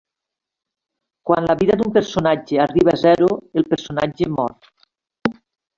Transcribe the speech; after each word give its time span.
Quan 1.29 1.49
la 1.51 1.57
vida 1.61 1.77
d'un 1.81 1.93
personatge 1.99 2.59
arriba 2.67 2.97
a 2.97 2.99
zero, 3.05 3.31
el 3.61 3.71
personatge 3.75 4.33
mor. 4.41 4.61